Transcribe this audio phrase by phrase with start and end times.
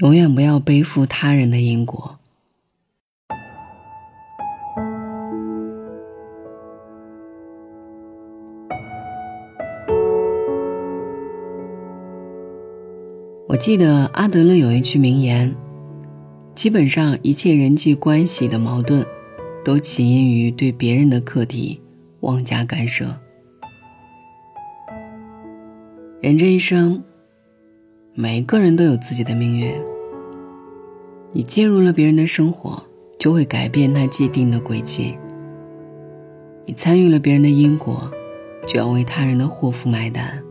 [0.00, 2.18] 永远不要背负他人的因果。
[13.48, 15.54] 我记得阿德勒有一句名言：
[16.54, 19.06] 基本上一切人际关系的矛盾，
[19.64, 21.80] 都起因于对别人的课题
[22.20, 23.18] 妄加干涉。
[26.20, 27.02] 人这一生，
[28.18, 29.70] 每个人都有自己的命运。
[31.32, 32.82] 你介入了别人的生活，
[33.18, 35.18] 就会改变他既定的轨迹。
[36.64, 38.10] 你参与了别人的因果，
[38.66, 40.42] 就要为他人的祸福买单。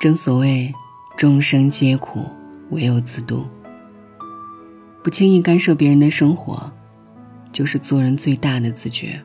[0.00, 0.72] 正所谓。
[1.16, 2.26] 众生皆苦，
[2.68, 3.46] 唯有自度。
[5.02, 6.70] 不轻易干涉别人的生活，
[7.50, 9.18] 就是做人最大的自觉。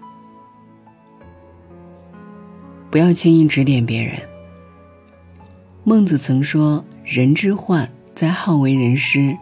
[2.89, 4.30] 不要轻易指点别人。
[5.84, 9.35] 孟子曾说：“人之患在好为人师。”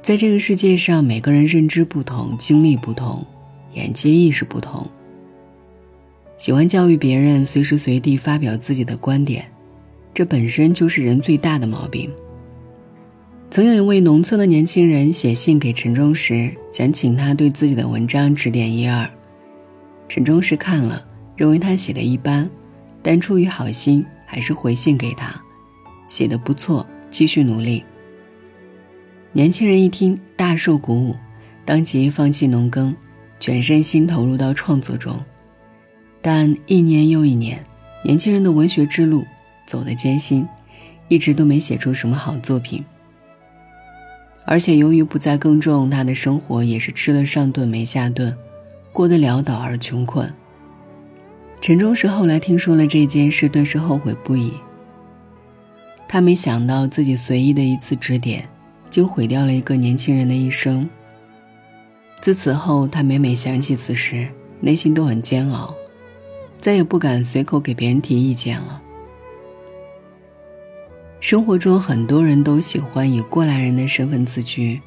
[0.00, 3.22] 在这个世界上，每个人认知不同，经历不同，
[3.74, 4.88] 眼界意识不同。
[6.38, 9.44] 喜欢教育别人，随时随地发表自己的观点。
[10.14, 12.10] 这本身就是人最大的毛病。
[13.50, 19.08] 曾有一位农村的年轻人写信给陈忠实，想请他对自己的文章指点一二。
[20.08, 21.04] 陈忠实看了，
[21.36, 22.48] 认为他写的一般，
[23.02, 25.40] 但出于好心，还是回信给他，
[26.08, 27.82] 写的不错，继续努力。
[29.32, 31.16] 年轻人一听，大受鼓舞，
[31.64, 32.94] 当即放弃农耕，
[33.40, 35.18] 全身心投入到创作中。
[36.20, 37.64] 但一年又一年，
[38.04, 39.24] 年轻人的文学之路。
[39.66, 40.46] 走得艰辛，
[41.08, 42.84] 一直都没写出什么好作品。
[44.44, 48.32] 而且由于不再耕种，他的生活也是吃了上顿没下顿，
[48.92, 50.32] 过得潦倒而穷困。
[51.60, 54.52] 陈忠实后来听说了这件事，顿时后悔不已。
[56.08, 58.48] 他没想到自己随意的一次指点，
[58.88, 60.88] 竟毁掉了一个年轻人的一生。
[62.20, 64.28] 自此后，他每每想起此事，
[64.60, 65.74] 内心都很煎熬，
[66.58, 68.80] 再也不敢随口给别人提意见了。
[71.18, 74.80] 生活中很多人都喜欢以过来人的身份自居。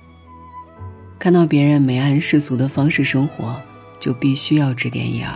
[1.18, 3.62] 看到别人没按世俗的方式生活，
[4.00, 5.34] 就必须要指点一二；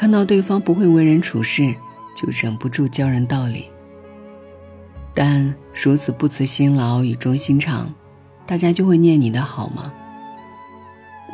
[0.00, 1.74] 看到对方不会为人处事，
[2.16, 3.66] 就忍不住教人道理。
[5.12, 7.94] 但如此不辞辛劳、语重心长，
[8.46, 9.92] 大家就会念你的好吗？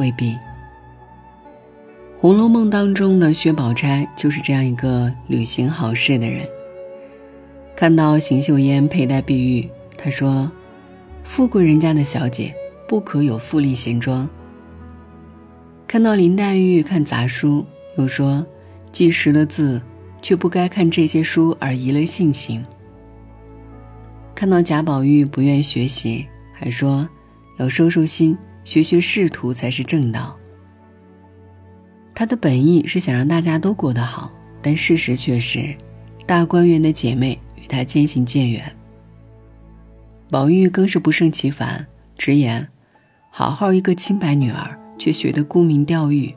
[0.01, 0.33] 未必。
[2.19, 6.45] 《红楼梦》当中的薛宝钗就是这样一个履行好事的人。
[7.77, 10.51] 看到邢岫烟佩戴碧玉，他说
[11.23, 12.53] ：“富贵人家的小姐
[12.89, 14.29] 不可有富丽闲装。”
[15.87, 17.65] 看到林黛玉看杂书，
[17.97, 18.45] 又说
[18.97, 19.83] ：“既识了字，
[20.23, 22.65] 却不该看这些书而移了性情。”
[24.35, 27.07] 看到贾宝玉不愿学习，还说
[27.61, 30.35] ：“要收收心，学学仕途才是正道。”
[32.17, 35.77] 他的本意是想让大家都过得好，但事实却是，
[36.25, 37.39] 大观园的姐妹。
[37.63, 38.75] 与他渐行渐远。
[40.31, 41.87] 宝玉更是不胜其烦，
[42.17, 42.67] 直言
[43.29, 46.35] ：“好好一个清白女儿，却学得沽名钓誉。”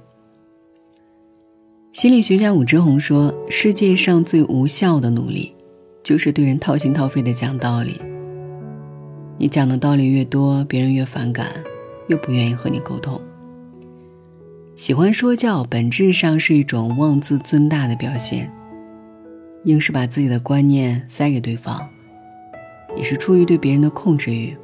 [1.91, 5.53] 心理学家武志红说：“世界上最无效的努力，
[6.03, 7.99] 就是对人掏心掏肺的讲道理。
[9.37, 11.47] 你讲的道理越多，别人越反感，
[12.07, 13.19] 越不愿意和你沟通。
[14.75, 18.49] 喜欢说教，本质上是一种妄自尊大的表现。”
[19.65, 21.89] 硬是把自己的观念塞给对方，
[22.95, 24.55] 也是出于对别人的控制欲。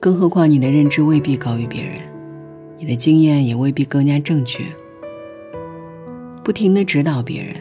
[0.00, 2.00] 更何况你的认知未必高于别人，
[2.78, 4.64] 你的经验也未必更加正确。
[6.44, 7.54] 不停的指导别人，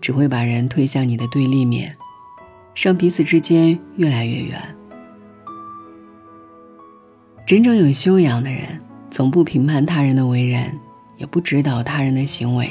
[0.00, 1.96] 只会把人推向你的对立面，
[2.74, 4.60] 让彼此之间越来越远。
[7.46, 8.78] 真正有修养的人，
[9.10, 10.78] 从不评判他人的为人，
[11.16, 12.70] 也不指导他人的行为。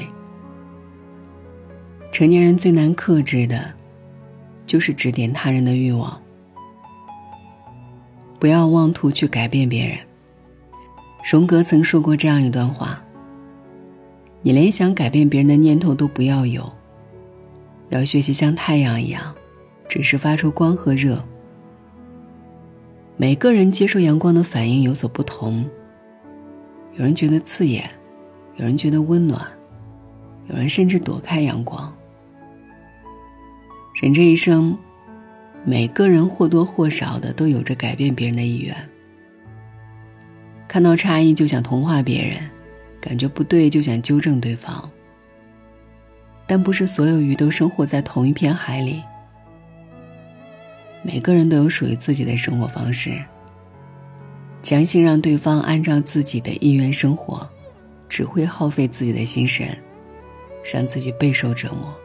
[2.12, 3.73] 成年人最难克制的，
[4.67, 6.22] 就是指点他人的欲望。
[8.40, 9.97] 不要妄图去改变别人。
[11.31, 13.02] 荣格曾说过这样一段话：
[14.41, 16.72] 你连想改变别人的念头都不要有，
[17.89, 19.35] 要学习像太阳一样，
[19.87, 21.23] 只是发出光和热。
[23.17, 25.66] 每个人接受阳光的反应有所不同，
[26.95, 27.89] 有人觉得刺眼，
[28.57, 29.41] 有人觉得温暖，
[30.49, 31.93] 有人甚至躲开阳光。
[33.99, 34.78] 人这一生，
[35.66, 38.75] 每个人或多或少的都有着改变别人的意愿。
[40.67, 42.37] 看到差异就想同化别人，
[43.07, 44.91] 感觉不对就想纠正对方。
[46.45, 49.01] 但不是所有鱼都生活在同一片海里。
[51.03, 53.13] 每个人都有属于自己的生活方式。
[54.61, 57.47] 强行让对方按照自己的意愿生活，
[58.09, 59.69] 只会耗费自己的心神，
[60.73, 61.95] 让自己备受折磨。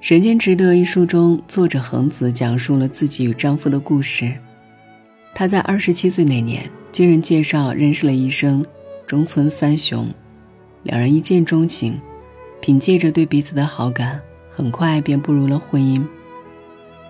[0.12, 4.30] 《人间值得》一书中，作者恒子讲述了自己与丈夫的故事。
[5.34, 8.64] 她在二十七岁那年，经人介绍认识了医生
[9.06, 10.08] 中村三雄，
[10.82, 12.00] 两人一见钟情，
[12.58, 16.02] 凭借着对彼此的好感，很快便步入了婚姻。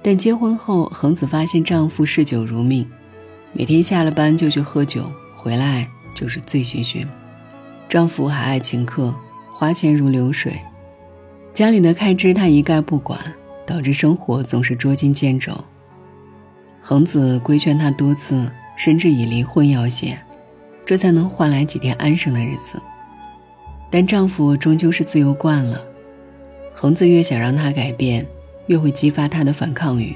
[0.03, 2.85] 但结婚后，恒子发现丈夫嗜酒如命，
[3.53, 5.05] 每天下了班就去喝酒，
[5.37, 7.07] 回来就是醉醺醺。
[7.89, 9.15] 丈夫还爱请客，
[9.53, 10.59] 花钱如流水。
[11.53, 13.21] 家里的开支他一概不管，
[13.65, 15.57] 导致生活总是捉襟见肘。
[16.83, 20.17] 恒子规劝他多次，甚至以离婚要挟，
[20.85, 22.81] 这才能换来几天安生的日子。
[23.91, 25.81] 但丈夫终究是自由惯了，
[26.75, 28.27] 恒子越想让他改变，
[28.67, 30.15] 越会激发他的反抗欲。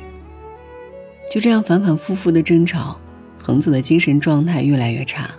[1.31, 2.97] 就这样反反复复的争吵，
[3.39, 5.31] 恒子的精神状态越来越差，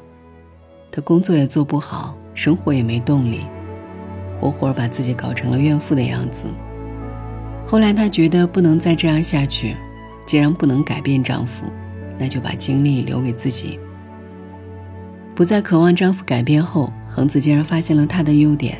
[0.89, 3.41] 她工作也做不好，生活也没动力。
[4.39, 6.47] 活活把自己搞成了怨妇的样子。
[7.67, 9.75] 后来她觉得不能再这样下去，
[10.25, 11.65] 既然不能改变丈夫，
[12.17, 13.79] 那就把精力留给自己。
[15.35, 18.77] 不再渴望丈夫改变后，恒子竟然发现了他的优点。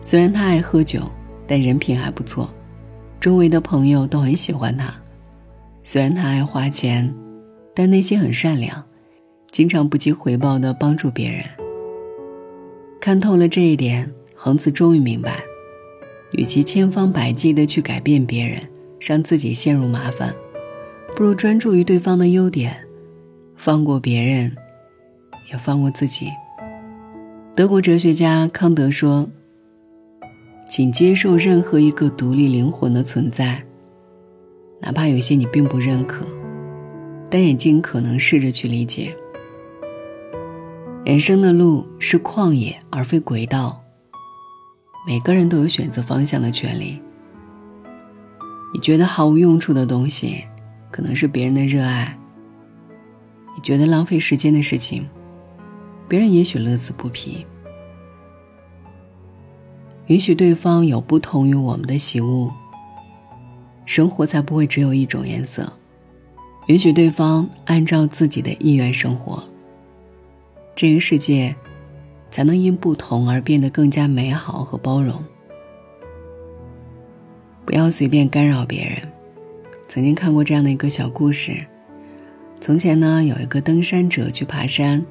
[0.00, 1.02] 虽然他爱喝酒，
[1.46, 2.52] 但人品还不错，
[3.20, 4.92] 周围的朋友都很喜欢他。
[5.82, 7.14] 虽然他爱花钱，
[7.74, 8.84] 但内心很善良，
[9.50, 11.44] 经常不计回报的帮助别人。
[13.00, 14.12] 看透了这一点。
[14.34, 15.40] 恒子终于明白，
[16.32, 18.60] 与其千方百计的去改变别人，
[18.98, 20.34] 让自己陷入麻烦，
[21.14, 22.74] 不如专注于对方的优点，
[23.54, 24.50] 放过别人，
[25.50, 26.28] 也放过自己。
[27.54, 29.28] 德国哲学家康德说
[30.68, 33.62] ：“请接受任何一个独立灵魂的存在，
[34.80, 36.26] 哪怕有些你并不认可，
[37.30, 39.14] 但也尽可能试着去理解。
[41.04, 43.78] 人生的路是旷野，而非轨道。”
[45.06, 47.00] 每个人都有选择方向的权利。
[48.72, 50.44] 你觉得毫无用处的东西，
[50.92, 52.16] 可能是别人的热爱；
[53.56, 55.04] 你觉得浪费时间的事情，
[56.06, 57.44] 别人也许乐此不疲。
[60.06, 62.52] 允许对方有不同于我们的喜恶，
[63.84, 65.72] 生活才不会只有一种颜色。
[66.68, 69.42] 允许对方按照自己的意愿生活，
[70.76, 71.56] 这个世界。
[72.32, 75.22] 才能因不同而变得更加美好和包容。
[77.66, 78.96] 不要随便干扰别人。
[79.92, 81.66] 曾经看过这样的一个小故事：
[82.58, 85.04] 从前呢，有一个登山者去爬山，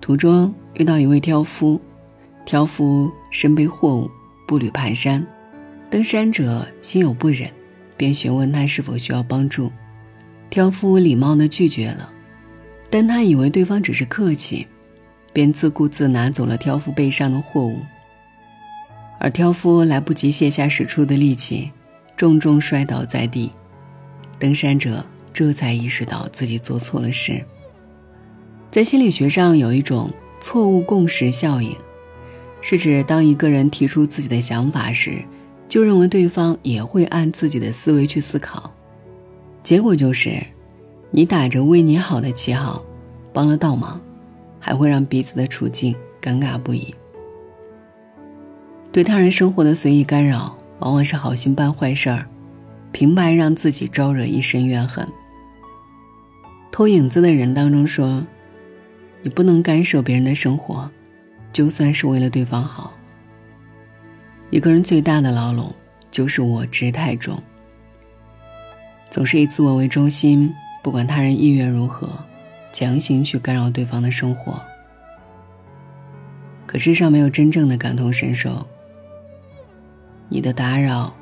[0.00, 1.80] 途中遇到一位挑夫，
[2.44, 4.10] 挑夫身背货物，
[4.48, 5.24] 步履蹒跚。
[5.88, 7.48] 登山者心有不忍，
[7.96, 9.70] 便询问他是否需要帮助。
[10.50, 12.10] 挑夫礼貌地拒绝了，
[12.90, 14.66] 但他以为对方只是客气。
[15.32, 17.78] 便自顾自拿走了挑夫背上的货物，
[19.20, 21.70] 而挑夫来不及卸下使出的力气，
[22.16, 23.52] 重重摔倒在地。
[24.38, 27.44] 登山者这才意识到自己做错了事。
[28.70, 30.10] 在心理学上，有一种
[30.40, 31.76] 错误共识效应，
[32.60, 35.22] 是指当一个人提出自己的想法时，
[35.68, 38.72] 就认为对方也会按自己的思维去思考，
[39.62, 40.42] 结果就是，
[41.10, 42.84] 你打着为你好的旗号，
[43.32, 44.00] 帮了倒忙。
[44.58, 46.92] 还会让彼此的处境尴尬不已。
[48.90, 52.26] 对他人生活的随意干扰，往往是好心办坏事儿，
[52.96, 55.06] 平白让自己招惹一身怨恨。
[56.72, 58.24] 偷影子的人当中说
[59.20, 60.90] ：“你不能干涉别人的生活，
[61.52, 62.94] 就算是为了对方好。”
[64.48, 65.70] 一个人最大的牢笼
[66.10, 67.38] 就是我执太重，
[69.10, 70.50] 总是以自我为中心，
[70.82, 72.08] 不管他人意愿如何。
[72.72, 74.58] 强行去干扰对方的生活，
[76.66, 78.66] 可世上没有真正的感同身受。
[80.30, 81.15] 你的打扰，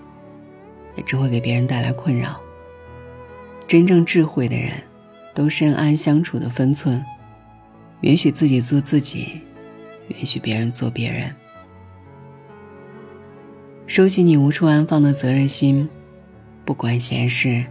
[0.96, 2.40] 也只会给别人带来困扰。
[3.66, 4.72] 真正智慧的人，
[5.34, 7.04] 都深谙相处的分寸，
[8.02, 9.40] 允许自己做自己，
[10.08, 11.34] 允许别人做别人。
[13.86, 15.88] 收起你无处安放的责任心，
[16.64, 17.64] 不管闲事，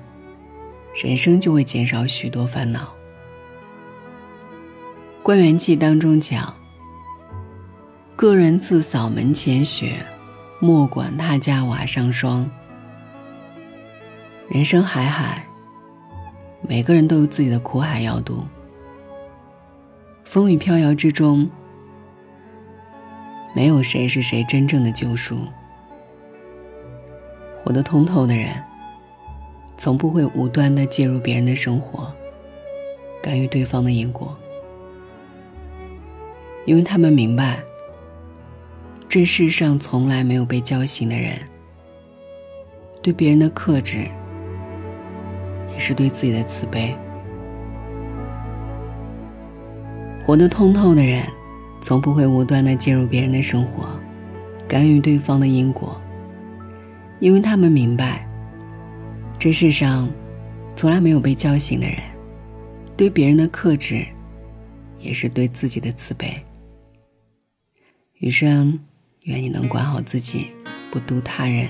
[1.04, 2.82] 人生就会减少许多烦恼。
[5.26, 6.54] 《关元记》当中讲
[8.16, 10.06] ：“个人自扫门前雪，
[10.60, 12.50] 莫管他家瓦上霜。”
[14.50, 15.48] 人生海海，
[16.62, 18.44] 每个人都有自己的苦海要渡。
[20.26, 21.50] 风雨飘摇之中，
[23.56, 25.38] 没有谁是谁真正的救赎。
[27.56, 28.52] 活得通透的人，
[29.78, 32.14] 从不会无端的介入别人的生活，
[33.22, 34.38] 干预对方的因果，
[36.66, 37.64] 因为他们明白，
[39.08, 41.40] 这世上从来没有被叫醒的人。
[43.02, 44.08] 对别人的克制，
[45.74, 46.96] 也是对自己的慈悲。
[50.24, 51.26] 活得通透的人，
[51.82, 53.90] 从不会无端的介入别人的生活，
[54.68, 56.00] 干预对方的因果，
[57.20, 58.26] 因为他们明白，
[59.38, 60.10] 这世上
[60.76, 61.98] 从来没有被叫醒的人。
[62.96, 64.06] 对别人的克制，
[65.00, 66.32] 也是对自己的慈悲。
[68.20, 68.80] 余生，
[69.24, 70.52] 愿你能管好自己，
[70.90, 71.68] 不渡他人。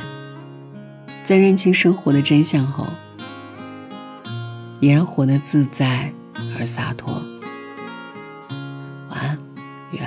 [1.24, 2.86] 在认清生活的真相后，
[4.84, 6.12] 依然活得自在
[6.60, 7.14] 而洒脱。
[9.10, 9.40] 晚安，
[9.92, 10.02] 愿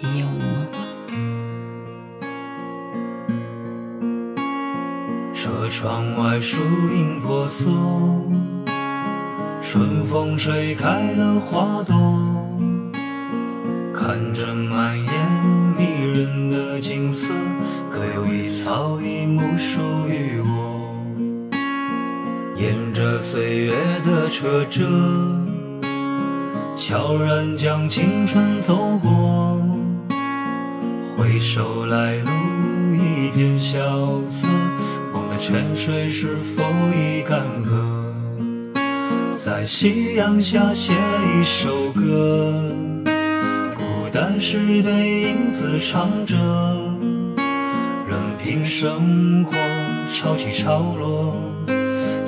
[0.00, 0.66] 一夜无梦。
[5.34, 6.62] 车窗外树
[6.96, 7.70] 影婆娑，
[9.60, 11.94] 春风吹开了花朵，
[13.92, 15.12] 看着满眼
[15.76, 17.28] 迷人的景色。
[17.92, 20.39] 可有一草一木属于，
[23.20, 23.74] 岁月
[24.04, 24.82] 的车辙，
[26.74, 29.60] 悄然将青春走过。
[31.16, 32.30] 回首来路
[32.94, 33.78] 一片萧
[34.28, 34.48] 瑟，
[35.12, 36.62] 梦的泉水是否
[36.94, 38.76] 已干涸？
[39.36, 42.72] 在夕阳下写一首歌，
[43.76, 46.36] 孤单时对影子唱着。
[48.08, 49.52] 任凭生活
[50.10, 51.34] 潮起潮落，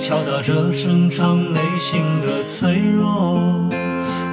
[0.02, 3.70] 敲打着深藏内心的脆弱。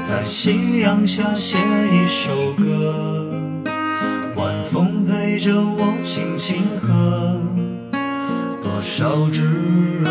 [0.02, 3.24] 在夕阳下写一首歌，
[4.36, 7.40] 晚风陪着我轻轻和。
[8.64, 9.46] 多少炙
[10.00, 10.10] 热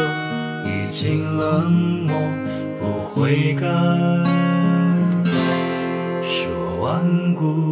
[0.64, 1.72] 已经冷
[2.06, 2.16] 漠，
[2.78, 3.66] 不悔改，
[6.22, 7.67] 是我顽固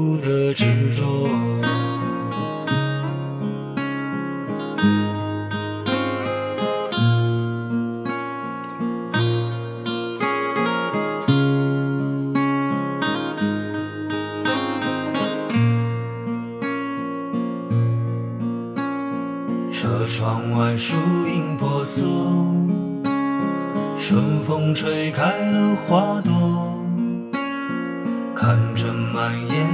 [29.26, 29.66] 满眼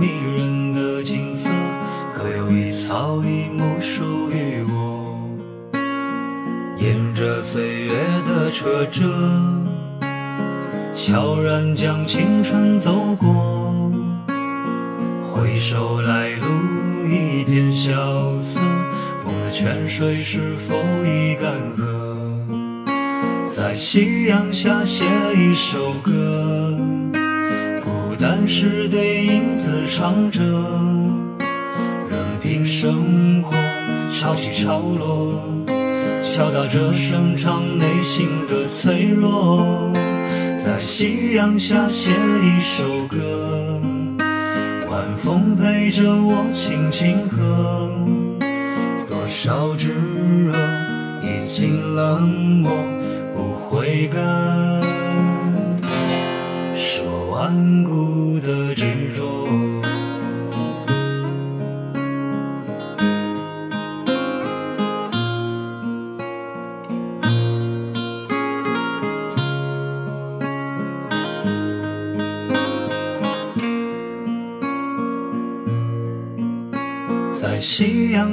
[0.00, 1.48] 迷人的景色，
[2.12, 5.30] 各有一草一木属于我。
[6.76, 7.92] 沿着岁月
[8.26, 9.04] 的车辙，
[10.92, 13.92] 悄然将青春走过，
[15.22, 18.60] 回首来路一片萧瑟。
[19.24, 21.86] 梦的泉水是否已干涸？
[23.46, 25.04] 在夕阳下写
[25.36, 26.76] 一首歌，
[28.48, 30.40] 是对影子唱着，
[32.08, 33.56] 任凭生活
[34.12, 35.42] 潮起潮落，
[36.22, 39.92] 敲打着深藏内心的脆弱。
[40.64, 43.80] 在夕阳下写一首歌，
[44.88, 47.90] 晚风陪着我轻轻和。
[49.08, 49.92] 多少炙
[50.44, 50.56] 热，
[51.22, 52.28] 已经冷
[52.62, 52.70] 漠，
[53.34, 54.20] 不悔改，
[56.76, 57.50] 是我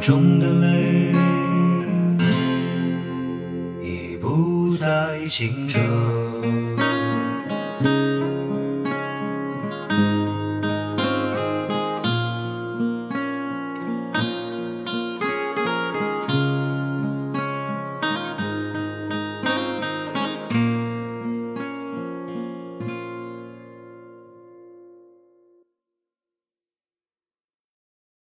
[0.00, 1.12] 中的泪
[3.82, 5.78] 已不再清澈。